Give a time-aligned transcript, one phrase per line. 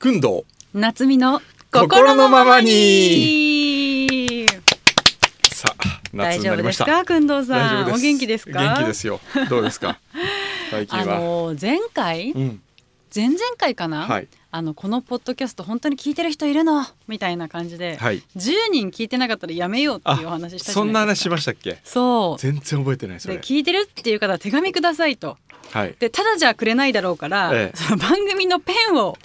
[0.00, 0.44] くんど
[0.74, 0.78] う。
[0.78, 1.42] 夏美の
[1.72, 4.06] 心のままに。
[4.06, 4.46] に
[5.50, 6.84] さあ夏大丈夫ですになりました。
[6.84, 7.98] かくんどう大丈さん夫です。
[7.98, 8.60] お元気ですか？
[8.60, 9.20] 元気ですよ。
[9.50, 9.98] どうですか？
[10.70, 12.30] 最近あは、の前回？
[12.30, 12.62] うん。
[13.12, 14.28] 前々回かな、はい。
[14.52, 16.86] あのこのポッドキャスト本当に聞いてる人いるの？
[17.08, 18.22] みたいな感じで、はい。
[18.36, 21.80] 10人聞いてなかったらやめようっていうお話ししたじそんな話しましたっけ？
[21.82, 22.40] そう。
[22.40, 23.34] 全然覚えてないそれ。
[23.34, 25.36] で聞いてるっていう方は手紙くださいと
[25.72, 25.94] はい。
[25.98, 27.76] でただじゃくれないだろうから、ええ。
[27.76, 29.16] その番組のペンを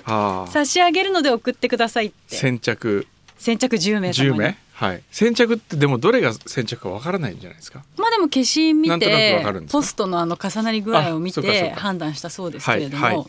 [0.52, 2.36] 差し上げるので送ってくださいって。
[2.36, 3.08] 先着。
[3.38, 4.31] 先着10名様に。
[4.34, 4.58] 10名？
[4.73, 5.04] はい。
[5.12, 7.84] 先着ってでもどれが先着かわからないんじゃないですか？
[7.98, 13.26] まあでも消印見てポストのあの重なり具合を見て判断したそうですけれども、はいはい。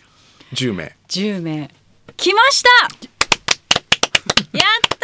[0.55, 0.97] 10名。
[1.09, 1.71] 10名。
[2.17, 2.71] 来ました！
[4.53, 4.97] やった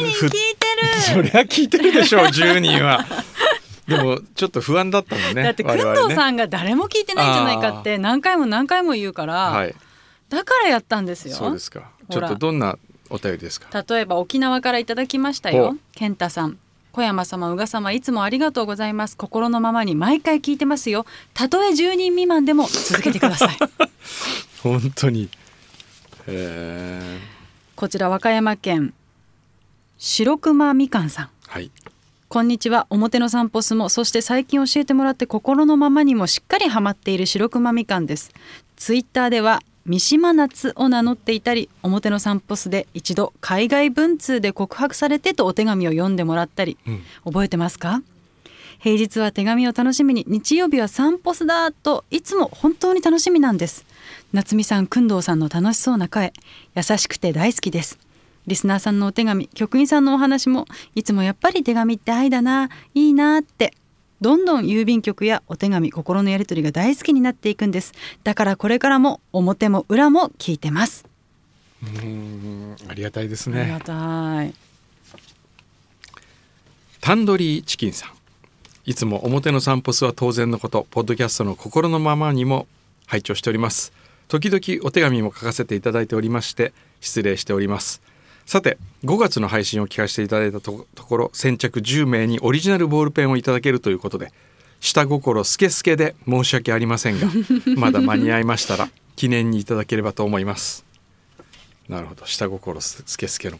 [0.00, 0.66] ー！10人聞いて
[1.00, 3.04] そるりゃ聞いてるでしょう10人は
[3.86, 9.74] でもちょっと不安だったもんねだって工藤さんが誰も聞いてないんじゃないかって何回も何回も言うから、はい。
[10.28, 11.36] だからやったんですよ。
[11.36, 11.90] そうですか。
[12.10, 12.78] ちょっとどんな
[13.10, 13.84] お便りですか？
[13.88, 15.78] 例えば沖縄からいただきましたほよう。
[15.94, 16.58] 健太さん。
[16.92, 19.16] 小山様宇賀様いつもありがとうございます。
[19.16, 21.04] 心のままに毎回聞いてますよ。
[21.34, 23.58] たとえ10人未満でも続けてください。
[24.62, 25.28] 本当に。
[26.26, 27.20] え
[27.76, 28.94] こちら和歌山県
[29.98, 31.26] 白熊みかんさん。
[31.26, 31.70] ー、はい
[32.28, 32.88] こんにちは。
[32.90, 38.32] 表の散歩スもそして最近教えてもらって心のままにもしっかりハマっている白熊みかんです。
[38.74, 46.76] ツイッターでは三島夏を名乗っていたり表の散歩スで一度海外文通で告白されてとお手紙を読んでもらったり。
[46.84, 47.02] うん。
[47.24, 48.02] 覚えてますか？
[48.80, 53.86] 平日は手紙を楽しみに日曜日は散歩スだといつも本当に楽しみなんです。
[54.32, 56.32] 夏美さん工藤さんの楽しそうな声。
[56.74, 58.00] 優しくて大好きです
[58.46, 63.74] リスナーさんのお手紙局員さんのお話もいつもやっぱり手紙って愛だないいなって。
[64.18, 67.92] どんどん郵便局やお手紙心のやり取りが大好きになっていくんです。
[68.24, 71.04] だからこれからも表も裏も聞いてます、
[71.82, 74.54] うーんありがたいですありがねたい。
[77.02, 78.10] タンドリーチキンさん。
[78.86, 82.66] いつも表の散歩スは当然のことポッドキャストの心のままにも
[83.06, 83.92] 拝聴しております。
[84.28, 88.02] 時々お手紙も書かせていただいておりまして失礼しております
[88.46, 94.32] さて5月の配信を聞かせていただいたとところ先着10名にオリジナルボールペンをいただけるということで
[94.80, 97.26] 下心スケスケで申し訳ありませんが
[97.76, 100.84] まだ間に合いましたら記念にいただければと思います。
[101.88, 103.58] なるほど下心ススケスケの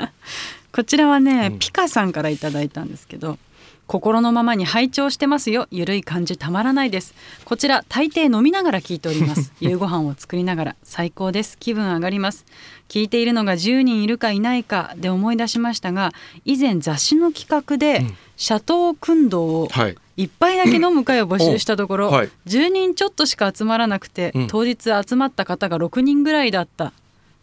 [0.72, 1.58] こちらはね、うん。
[1.58, 3.38] ピカさんからいただいたんですけど
[3.86, 5.68] 心のままに拝聴してますよ。
[5.70, 7.14] ゆるい感じたまらないです。
[7.44, 9.52] こちら大抵飲みながら聞いております。
[9.60, 10.76] 夕ご飯を作りながら。
[10.82, 11.58] 最高です。
[11.58, 12.46] 気分上がります。
[12.88, 16.12] 聞いているのが10人いるかいないかで思い出しましたが
[16.44, 18.16] 以前雑誌の企画で、うん。
[18.36, 19.96] シャトークンドをはい。
[20.16, 22.30] 一杯だけ飲む会を募集したところ、おはい。
[22.46, 24.46] 10人ちょっとしか集まらなくて、うん。
[24.46, 26.92] 当日集まった方が6人ぐらいだった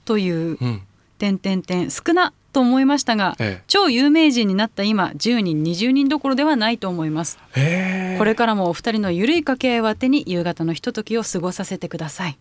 [0.06, 0.58] という。
[0.60, 0.82] うん。
[1.18, 3.64] 点点点少なと思いましたが、ええ。
[3.68, 7.38] 超有名人になった今10人20人どころではないと思います。
[7.56, 8.18] へえ。
[8.18, 12.38] これからもお二人のゆるい掛け合いを当てに夕方のひとときを過ごさせてください。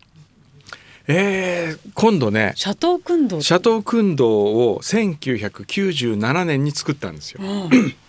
[1.06, 7.40] えー、今度ねシャトークンドーシャトークンドーを1997年に作ったんですよ。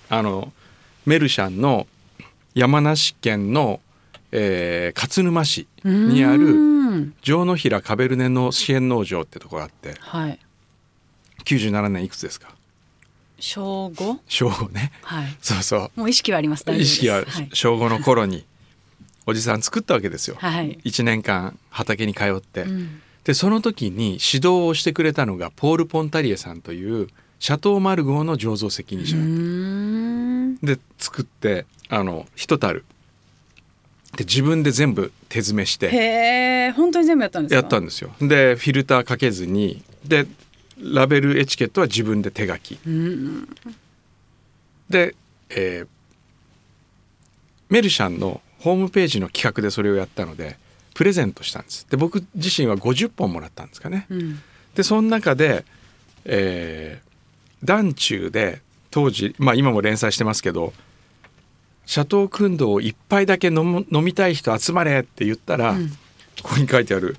[0.10, 0.52] あ の
[1.06, 1.88] メルシャンの
[2.54, 3.80] 山梨県の、
[4.32, 7.14] えー勝沼市にあうるーん。
[7.24, 9.96] 城之平カベルネの支援農場ってとこがあって。
[10.00, 10.40] はい
[11.46, 12.50] 97年いくつですか？
[13.40, 14.92] 小5小5ね。
[15.02, 15.38] はい。
[15.42, 16.00] そうそう。
[16.00, 16.64] もう意識はあります。
[16.72, 18.46] 意識ははい、小5の頃に
[19.26, 20.38] おじさん作ったわけですよ。
[20.40, 20.78] はい。
[20.84, 23.02] 1年間畑に通って、うん。
[23.24, 27.08] でその時に指導をしてくれたのがポール・ポンタリエさんという
[27.40, 32.84] シャトー・マルゴーの醸造責任者で作ってあの一樽
[34.18, 35.90] で自分で全部手詰めして。
[35.90, 37.56] へえ本当に全部やったんですか？
[37.56, 38.12] やったんですよ。
[38.22, 39.84] でフィルターかけずに。
[40.06, 40.28] で
[40.78, 42.80] ラベルエチケットは自分で手書き。
[42.86, 43.50] うん
[44.90, 45.16] で、
[45.50, 45.88] えー
[47.72, 50.58] メルシャンのホームページの企画でそれをやったので
[50.94, 51.88] プレゼントしたんです。
[51.90, 54.06] で僕自身は50本もらったんですかね。
[54.10, 54.42] うん。
[54.76, 55.64] でその中で、
[56.26, 60.74] えー、団中で当時まあ今も連載してますけど
[61.86, 65.90] シャトークンドーを一杯だけ飲む飲みたい人集まれって言ったら、うん。
[66.44, 67.16] ここに書いてある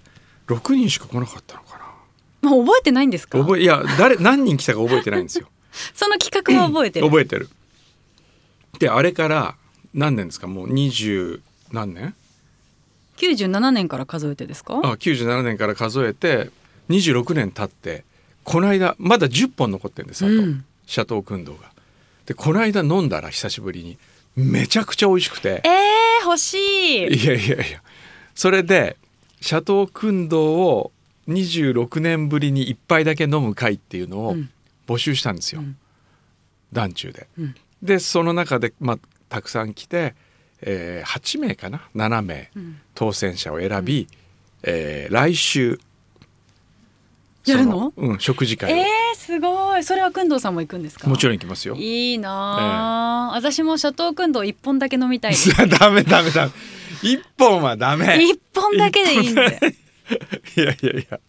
[0.49, 1.72] 6人しか来なかったのかな
[2.43, 3.39] もう覚えてないんですか？
[3.39, 5.49] 覚えいや誰何人来たか覚えてないんですよ。
[5.95, 7.07] その企画は覚えてる。
[7.07, 7.49] 覚えてる。
[8.79, 9.55] であれから
[9.95, 10.47] 何年ですか？
[10.47, 11.41] もう20
[11.73, 12.15] 何年
[13.19, 14.75] ？97年から数えてですか？
[14.83, 16.51] あ97年から数えて
[16.91, 18.05] 26年経って
[18.45, 20.65] この間まだ10本残ってるんですあと、うん。
[20.87, 21.71] シャトークンドーが。
[22.27, 23.99] でこの間飲んだら久しぶりに
[24.35, 25.63] めちゃくちゃ美味しくて。
[25.65, 27.07] えー、欲しい。
[27.15, 27.83] いやいやいや。
[28.35, 28.97] それで
[29.41, 30.93] シャトークンドーを
[31.29, 34.51] 26年ぶりに一杯だけ飲む会っていうのをうん。
[34.87, 35.77] 募集したんですよ、うん。
[36.73, 37.29] 団中で。
[37.39, 37.55] うん。
[37.83, 38.99] でその中で、まあ、
[39.29, 40.15] たくさん来て、
[40.61, 42.81] えー8名かな？7名うん。
[42.95, 44.09] 当選者を選び、
[44.65, 45.79] えー来週
[47.47, 47.93] やるの？
[47.97, 49.85] そうん、食事会を、えー、すごい。
[49.85, 51.09] それは工藤さんも行くんですか？
[51.09, 51.77] もちろんん行きますよ。
[51.77, 55.51] いいなあ、私もシャトー工藤一本だけ飲みたいです。
[55.79, 56.53] ダメダメダメ。
[57.03, 58.23] 一本はダメ。
[58.23, 59.77] 一本だけでいいんで
[60.57, 61.21] いやいやいや。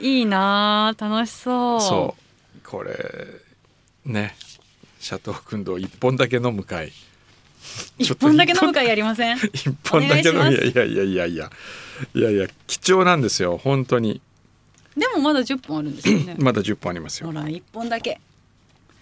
[0.00, 1.80] いいなあ楽しそう。
[1.80, 2.16] そ
[2.64, 2.68] う。
[2.68, 2.94] これ
[4.04, 4.34] ね。
[5.00, 6.92] シャトー君と一本だけ飲む会。
[7.98, 9.36] 一本だけ飲む会やりません？
[9.52, 10.66] 一本だけ飲むいします。
[10.66, 11.50] いやいやいやいや。
[12.14, 13.58] いやいや貴重なんですよ。
[13.58, 14.20] 本当に。
[14.96, 16.36] でもまだ10本あるんですよね。
[16.40, 17.26] まだ10本ありますよ。
[17.28, 18.20] ほら一本だけ。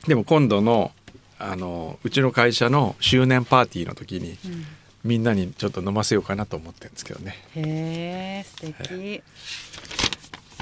[0.06, 0.92] でも今度の
[1.38, 4.66] あのうちの会社の周年パーティーの時にうん
[5.04, 7.36] みんなにちょっと飲ませようかなと思ってるんですけどね。
[7.54, 9.22] へえ素敵。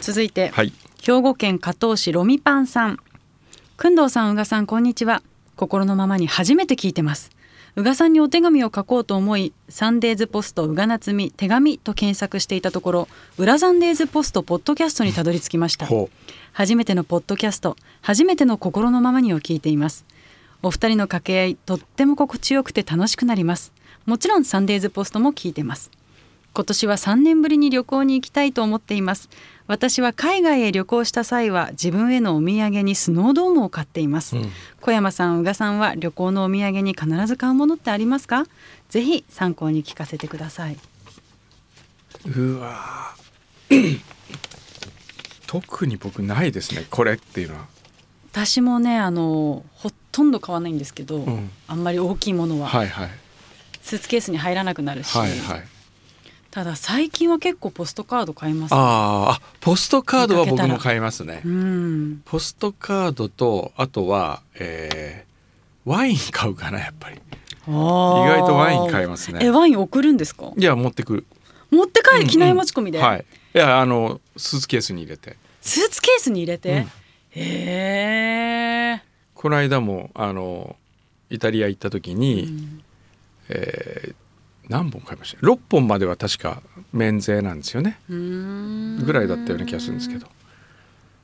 [0.00, 0.72] 続いて、はい。
[1.02, 2.98] 兵庫県加東市ロミパンさん。
[3.76, 5.22] 工藤さん宇賀さんこんにちは。
[5.56, 7.30] 心のままに初めて聞いてます。
[7.76, 15.86] 宇賀さんにお手紙を書こうと思いサンデーズポスト宇賀夏美手紙と検索していたところ裏サンデーズポストポッドキャストにたどり着きました。
[15.86, 16.08] ほ
[16.52, 20.04] 初めてのポッドキャスト初めての心のままにを聞いています。
[20.62, 23.72] お二人の掛け合いとっても心地よくて楽しくなります
[24.06, 25.90] もちろんサンデーズポストも聞いてます。
[26.54, 29.28] 今年は3年ぶりに旅行に行きたいと思っています。
[29.66, 34.52] 私は海外へ旅行した際は自分へのお土産にスノードームを買っています、う、うん。
[34.80, 38.46] 小山さん宇賀さんは旅行のお土産に必ず買うものってありますか？
[38.88, 40.78] ぜひ参考に聞かせてください。
[42.26, 44.00] うわー。
[45.48, 47.66] 特に僕ないですねこれっていうのは、
[48.32, 52.68] 私もねあのほとんど買わないんですけど、うん、あんまり大きいものは。
[52.68, 53.10] はいはい
[53.86, 55.64] スーツケースに入らなくなるし、はいはい。
[56.50, 58.80] ただ最近は結構ポストカード買います、あー
[59.34, 61.42] あポストカードは僕も買いますね。
[61.44, 62.20] うん。
[62.24, 65.26] ポストカードとあとは、えー
[65.88, 67.14] ワイン買うかなやっぱり。
[67.14, 67.18] 意
[67.70, 69.38] 意外とワイン買いまますね。
[69.40, 70.52] えワイン送るんですか？
[70.56, 71.24] いや持ってくる。
[71.70, 73.24] 持って帰うんうんる機内持ち込みで、はい。
[73.54, 75.36] いやあのスーツケースに入れて。
[75.60, 76.82] スーツケースに入れて、うん。
[76.82, 76.90] へ
[79.00, 79.02] え、
[79.34, 80.74] この間もあの
[81.30, 82.82] イタリア行った時うに、ん
[83.48, 84.14] えー
[84.68, 86.60] 何本買いました？6本までは確か
[86.92, 88.00] 免税なんですよね。
[88.08, 90.26] ぐらいだったような気がするんですけど。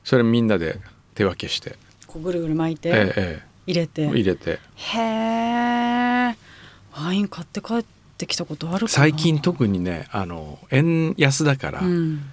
[0.05, 0.79] それみんなで
[1.13, 1.75] 手分けして、
[2.07, 4.01] こうぐるぐる巻いて、ええ入れて。
[4.03, 4.59] ええ入れて。
[4.75, 6.37] へえ
[6.95, 7.85] ワイン買って帰っ
[8.17, 8.87] てきたことあるかな。
[8.87, 12.23] 最近特にねあの円安だから、うん、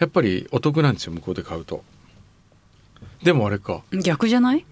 [0.00, 1.84] やっぱりお得なんですよ向こうで買うと。
[3.22, 3.82] でもあれか。
[3.92, 4.64] 逆じゃない？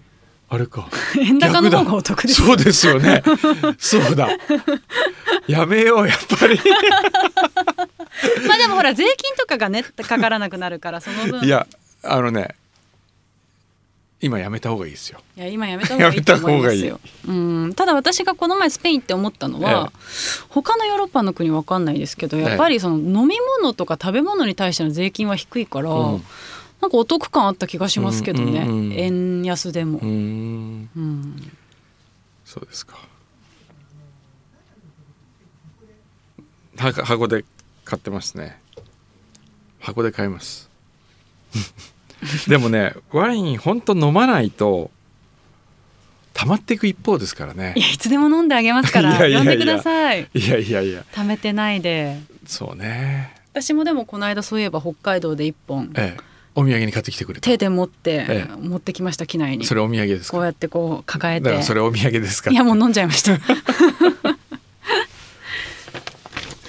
[0.49, 0.87] あれか。
[1.19, 3.21] 円高の方がお得ですそうですよね。
[3.77, 4.29] そうだ。
[5.47, 6.59] やめようやっぱり。
[8.47, 11.45] まあでもほら税金とかがねかからなくなるからその分。
[11.45, 11.67] いや
[12.03, 12.55] あのね
[14.19, 15.19] 今やめた方がいいですよ。
[15.35, 16.99] いや今やめた方がいいと思いますやよ。
[17.27, 19.91] うん、ただ私がこの前スペインって思ったのは、
[20.49, 26.23] 他のヨーロッパの国わかんないですけどやっぱりその飲み物とか食べ物に対しての税金は低いから、うん
[26.81, 28.93] なんかお得感あった気がしますけどね、うんうんうん。
[28.93, 29.99] 円安でも。
[29.99, 30.05] うー。
[30.07, 30.89] ん。
[30.95, 31.51] うん。
[32.45, 32.97] そうですか。
[36.77, 37.43] は箱で
[37.83, 38.59] 買ってますね。
[39.79, 40.69] 箱で買います。
[42.47, 44.91] でもねワインほんと飲まないと
[46.33, 47.73] 溜まっていく一方ですからね。
[47.75, 49.17] いやいつでも飲んであげますから。
[49.17, 49.39] いやいやいや。
[49.39, 50.29] 呼んでください。
[50.33, 51.03] いやいやいや。
[51.11, 52.21] 貯めてないで。
[52.45, 53.35] そうね。
[53.53, 56.26] 私もでもこの間そういえば北海道で一本ええ
[56.59, 57.41] お土産に買ってきてくれた。
[57.47, 58.55] 手で持って、ええ。
[58.59, 59.65] 持ってきました機内に。
[59.65, 60.37] それお土産ですか？
[60.37, 61.43] こうやってこう抱えて。
[61.45, 62.49] だからそれお土産ですか？
[62.49, 63.33] いやもう飲んじゃいました。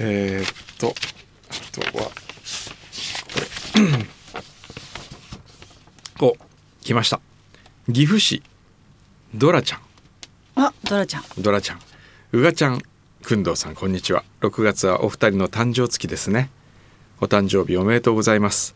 [0.00, 0.94] えーっと
[1.48, 2.10] あとはこ
[3.40, 3.46] れ。
[6.28, 6.36] お
[6.82, 7.20] 来ました。
[7.90, 8.42] 岐阜市
[9.34, 9.80] ドラちゃん。
[10.56, 11.24] あドラちゃん。
[11.38, 11.80] ドラちゃん。
[12.32, 12.82] うがちゃん
[13.22, 14.22] くんどうさんこんにちは。
[14.42, 16.50] 6月はお二人の誕生月ですね。
[17.22, 18.74] お誕生日おめでとうございます。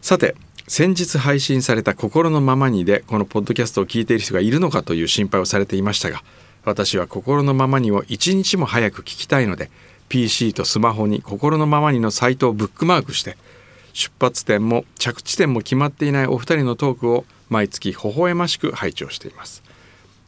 [0.00, 0.34] さて
[0.66, 6.22] 先日配信された心のままにでこのポッドキャストを聞いている人がいるのかという心配をされていましたが
[6.64, 9.70] 私は心のままにを一日も早く聞きたいので
[10.08, 13.36] PC とスマホに心のままにのサイトをブックマークして
[13.92, 19.62] 出発点も着地点も決まっていないお二人のトークを毎月微笑ましく拝聴しています。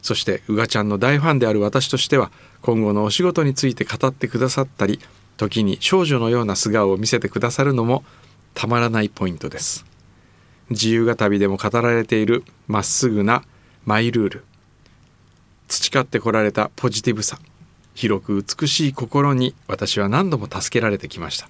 [0.01, 5.01] そしてうがちゃんの大ファンである私としては今後のお仕事について語ってくださったり
[5.35, 8.05] 時に少女のような素顔を見せてくださるのも
[8.53, 9.96] たまらないポイントです。
[10.69, 13.43] 自由が旅でも語られているまっすぐな
[13.85, 14.43] マイルール。
[15.67, 17.39] 培ってこられたポジティブさ。
[17.95, 21.49] 広く美しい心に私は何度も助けられてきました。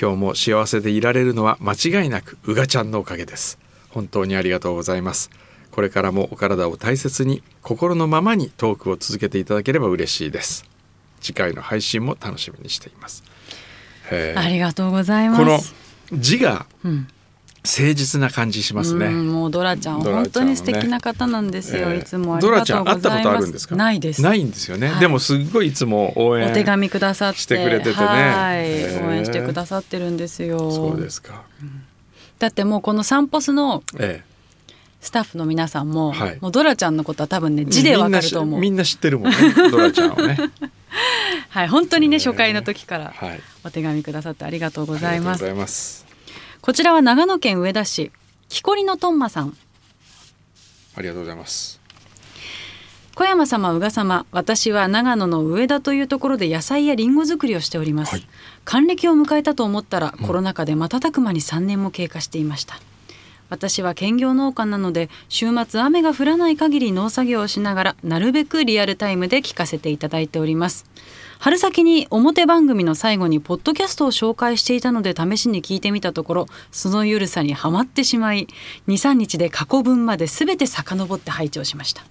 [0.00, 3.58] 今日も幸せでいられるのは間違いなくうがちゃんのおかげです。
[3.90, 5.30] 本当にありがとうございます。
[5.70, 10.64] これからもお体を大切に心のままにトークを続けていただければ嬉しいです。
[11.20, 13.24] 次回の配信も楽しみにしています。
[14.36, 15.42] ありがとうございます。
[15.42, 17.08] この字がうん
[17.64, 20.04] 誠実な感じしますね、うんもうドラちゃんね。
[20.04, 23.76] 本当に素敵な方なんですよ、えーいつもドラちゃん会ったことあるんですか？
[23.76, 24.20] ないです。
[24.22, 25.00] ないんですよね、はい。
[25.00, 27.94] でもすっごいいつも応援お手紙くださってしてくれててね。
[27.96, 28.58] はい。
[28.66, 30.58] へー応援してくださってるんですよ。
[30.72, 31.42] そうですか。
[32.40, 34.24] だってもうこのサンポスのえ
[35.00, 36.38] スタッフの皆さんも、はい。
[36.40, 38.60] もうドラちゃんのことは多分ねえ字でわかると思う。
[38.60, 39.36] みんな知ってるもんね。
[39.70, 40.36] ドラちゃんをね。
[41.48, 43.40] はい本当にね初回の時からはい。
[43.62, 45.40] お手紙くださってありがとうごございます。
[45.40, 46.11] ございます
[46.62, 48.12] こちらは長野県上田市。
[48.48, 49.56] 木こりのとんまさん。
[50.94, 51.80] ありがとうございます。
[53.16, 58.28] 小山様宇賀様私は長野の上田というところで野菜やリンゴ作りをしております、はい。
[58.64, 62.78] 還暦を迎えたと思ったら、コロナ禍で瞬く間に3年も経過していました。
[63.52, 70.86] 私は兼業農家なので週末雨が降らない限り農作業をしながらなるべくリアルタイムで聞かせていただいております
[71.42, 78.46] 春先に表番組の最後にポッドキャストを紹介していたので試しに聞いてみたところそのゆるさにはまってしまい
[78.86, 82.04] 23日で過去分まで全て遡って拝聴しました。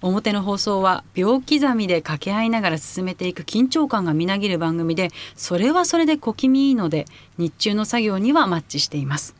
[0.00, 7.06] 表の放送は秒刻みで掛け合いながら進めていく緊張感がみなぎる番組でそれはそれで小気味いいので
[7.38, 9.34] 日中の作業にはマッチしています。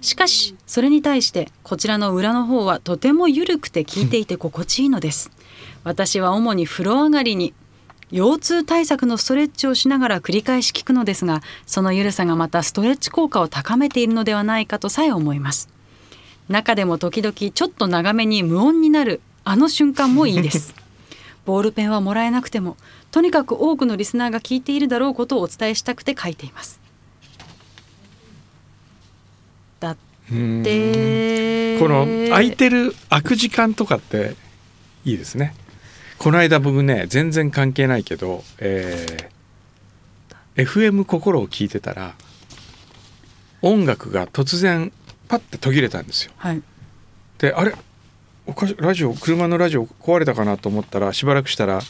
[0.00, 5.30] しかしそれに対してこちらの裏の方はとても緩くて聞いていて心地いいのです。
[5.84, 7.54] 私は主に風呂上がりに
[8.10, 15.68] 腰痛対策のストレッチをしながら繰り返し聞くのですがその緩さがまたストレッチ効果を高めているのではないかとさえ思います。
[16.48, 20.74] 中でも時々ちょっと長めに無音になるあの瞬間もいいです。
[21.44, 22.76] ボールペンはもらえなくても
[23.10, 26.80] とにかく多くのリスナーが聞いているだろうことをお伝えしたくて書いています。
[29.80, 29.96] だっ
[30.64, 34.34] てこの空いてる空く時間とかって
[35.04, 35.54] いいですね
[36.18, 39.38] この間僕ね全然関係ないけど、えー
[40.58, 42.14] FM 心を聞いてたら
[43.62, 44.92] 音楽が突然
[45.28, 46.32] パッて途切れたんですよ。
[46.36, 46.60] はい。
[47.38, 47.74] であれ？
[48.44, 51.80] おかしラジオ車のラジオ壊れたかなと思ったらしばらくしたら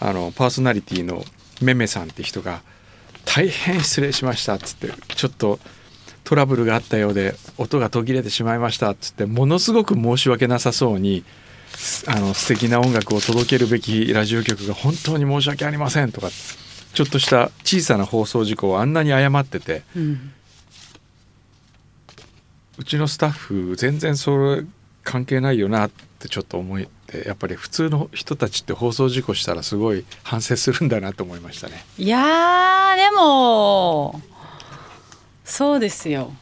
[0.00, 1.22] あのパーソナリティの
[1.62, 2.62] めめさんって人が
[3.24, 5.60] 「大変失礼しました」っつってちょっと
[6.24, 11.49] トラブルがあったようで音が途切れてしまいましたっつってものすごく申し訳なさそうにす
[12.06, 16.28] あの素敵な音楽を届けるべきラジオ局が本当に申し訳ありませんとか
[16.92, 20.32] ちょっとした小さな放送事故をあんなに謝っててうん
[22.78, 24.64] うちのスタッフ全然それ
[25.04, 31.84] 関係ないよなってちょっと思ってやっぱり普通の人たちって放送事故したらすごい反省するんだなと思いましたね。
[31.98, 34.20] いやーでも
[35.44, 36.32] そうですよ。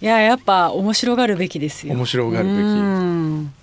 [0.00, 1.94] いややっぱ面白がるべきですよ。
[1.94, 2.56] 面白がるべき。
[2.56, 3.54] うん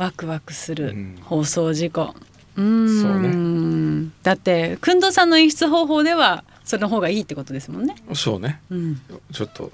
[0.00, 1.18] ワクワクするうん。
[1.22, 2.14] 放送事故。
[2.56, 8.60] うんそうねだってくんどさんの演出方法ではその方がいいってことですもんね、そうね。
[8.70, 9.00] うん、
[9.32, 9.70] ちょっと。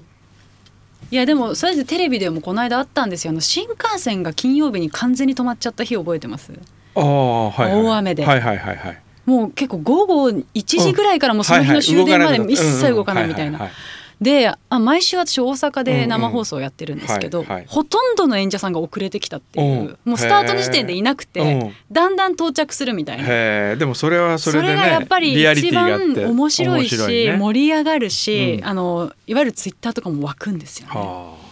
[1.11, 3.31] いやでもそれでテレビでもこの間あったんですよ。
[3.31, 6.51] あの新幹線が金曜日に完全に止まっちゃった日覚えてます？
[6.95, 8.25] ああはい、はい、大雨で。
[8.25, 13.57] はいはいはいはいもう結構午後1時ぐらいからもうその日の終電まで一切動かないみたいな。
[13.59, 13.71] はは
[14.19, 17.67] であ毎週私大阪で生放送やってるんですけど、うんうんはいはい。
[17.69, 19.83] ほとんどの演者さんが遅れてきたっていう、う。
[19.83, 21.65] んもうスタートの時点でいなくて、う。
[21.65, 23.75] んだんだん到着するみたいな。
[23.75, 27.37] でもそれはそれでねがやっぱり一番面白いしね。
[27.37, 28.65] 盛り上がるし、うん。
[28.65, 30.93] あのいわゆるツイッターとかも湧くんですよね。
[30.95, 31.47] はあ。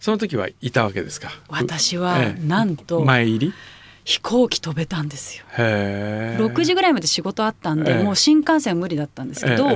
[0.00, 1.30] その時はいたわけですか？
[1.48, 2.48] 私はええ。
[2.48, 3.54] なんと前入り？
[4.02, 5.44] 飛行機飛べたんですよ。
[5.58, 8.02] へえ6時ぐらいまで仕事あったんで、ええ。
[8.02, 9.68] もう新幹線は無理だったんですけど、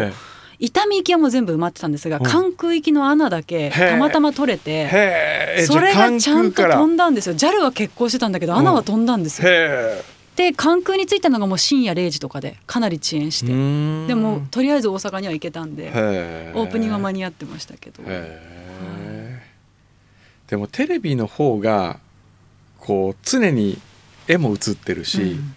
[0.59, 2.23] ええ伊丹行きはもう全部埋まってたんですが、うん。
[2.25, 5.65] 関空行きの穴だけたまたま取れて。
[5.67, 7.35] それがちゃんと飛んんだんですよ。
[7.35, 8.59] JAL は欠航してたんだけどうん。
[8.61, 10.03] 穴は飛んだんですよ、へ
[10.37, 18.03] で関空に着いたのがもう深夜0時とかでかなり遅延して、えでもとりあえず大阪には行けたんでへオープニングは間にに合ってましたけど、
[20.49, 22.01] でもテレビの方が
[22.79, 23.79] こう常に
[24.27, 25.55] 絵も映ってるし、うん。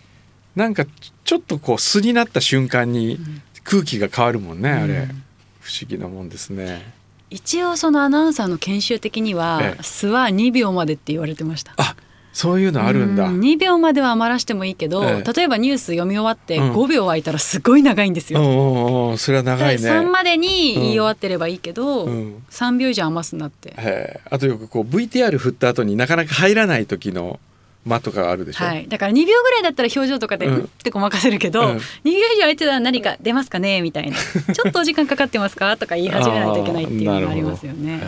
[0.55, 0.85] なんか
[1.23, 3.19] ちょっとこう素になった瞬間に
[3.69, 4.93] 空気が変わるもんね、あれ。
[4.93, 5.23] うん
[5.67, 6.93] 不思議なもんですね。
[7.29, 9.83] 一応そのアナウンサーの研修的にはええ。
[9.83, 11.73] 素は2秒までって言われてました。
[11.75, 11.93] あ
[12.31, 15.33] そういうのあるんだ、う2秒までは余らしてもいいけど、ええ。
[15.33, 16.71] 例えばニュース読み終わってうん。
[16.73, 19.89] 5秒空いたらすごい長いんですよ、うんそれは長いね。
[19.89, 22.43] 3までに言い終わってればいいけど、うん。
[22.49, 24.21] 3秒以上余すなって。
[24.29, 27.41] あとよくこう VTR 振った後になかなか入らない時の
[27.87, 30.53] 間とかあるでしょ、はい、だから2秒ぐらいだったら表情とかでうん。
[30.53, 31.77] うんってごまかせるけど、うん。
[31.77, 33.81] 2秒以上空いてたら何か出ますかね？
[33.81, 34.17] みたいな。
[34.53, 35.75] ちょっとお時間かかってますか？
[35.77, 37.99] とか言い始めないといけないっていうのがありますよね。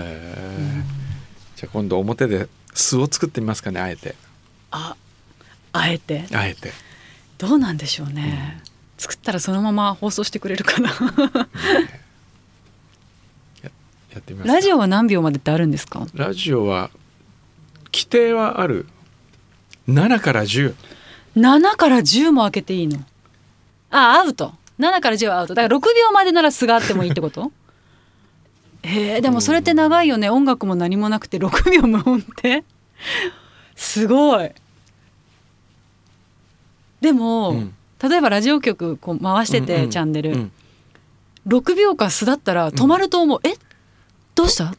[1.55, 3.79] じゃあ今度表で巣を作ってみますかね？
[3.81, 4.15] あえて。
[4.71, 4.95] あ
[5.73, 6.25] あえて？
[6.33, 6.71] あえて。
[7.37, 8.61] どうなんでしょうね、
[8.97, 10.89] 作ったらそのまま放送してくれるかな。
[13.63, 13.71] や
[14.13, 14.53] やってみますか？
[14.55, 16.05] ラジオは何秒までってあるんですか？
[16.13, 16.89] ラジオは
[17.93, 18.87] 規定はある
[19.93, 20.75] 7から10
[21.35, 22.99] 7から10も開けていいの？
[23.91, 24.53] あアウト。
[24.79, 25.53] 7から10はアウト。
[25.55, 27.51] だから6秒までなら素があってもいいってこと？
[28.83, 30.29] えー、でもそれって長いよね。
[30.29, 32.63] 音楽も何もなくて6秒無音って。
[33.75, 34.51] すごい。
[37.01, 37.73] でも、うん。
[38.01, 40.51] 例えばラジオ局こう回してて、うんうんチャンネル、うん。
[41.47, 43.55] 6秒間素だったら止まると思う、え？
[44.35, 44.73] どうした？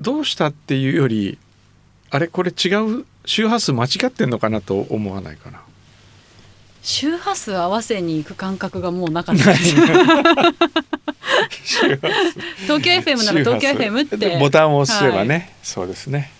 [0.00, 1.38] どうしたっていうより
[2.10, 2.28] あれ？
[2.28, 2.68] これ違
[3.00, 5.60] う周波数間違ってんのかなと思わないかな。
[6.82, 9.52] 周波数合わせに行く感覚がもうなかった。
[9.52, 9.74] です
[12.62, 14.16] 東京 FM なら東京 FM って。
[14.18, 16.30] でボタンを押せばね、そうですね。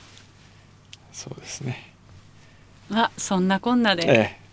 [1.13, 1.95] そうですね。
[2.93, 4.45] あそんなこんなで、ええ。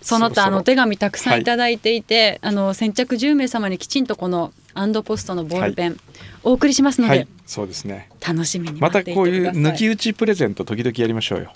[0.00, 5.96] その他あのお手紙たくさはいんいただいていて、あの先着10名様にきちんとこのアンドポストのボールペン、
[6.42, 7.28] お送りしますので、はい。
[7.46, 8.08] そうですね。
[8.26, 9.14] 楽しみにま待ったてい。
[9.14, 9.50] てこういう。
[9.50, 11.52] 抜き打ちプレゼント時々やりましょうよ。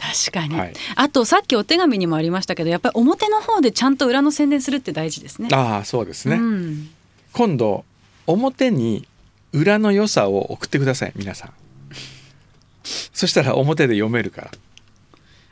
[0.00, 0.72] 確かに、はい。
[0.96, 5.48] あとさっきお手紙にもありましたけどやっぱり表の方でちゃんと裏の宣伝するって大事ですね。
[5.52, 6.90] ああそうですね、うん、
[7.34, 7.84] 今度
[8.26, 9.06] 表に
[9.52, 11.52] 裏の良さを送ってください皆さん。
[13.12, 14.50] そしたら表で読めるから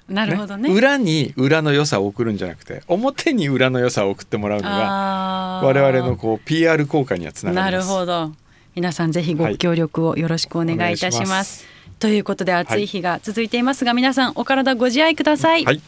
[0.09, 0.73] なるほどね。
[0.73, 8.33] 裏に裏の良さを送るんじゃなくて表に裏の良さを送ってもらうのが我々のこう PR 効果にはつながなりまするほど
[8.75, 11.17] 皆さんぜひご協力をよろしくお願いいたします。
[11.17, 11.67] お願いします
[11.99, 15.65] ということで暑い日が続いていますが、皆さんお体ご自愛ください。
[15.65, 15.81] はい